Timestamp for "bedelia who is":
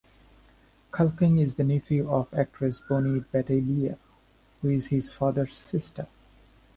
3.31-4.87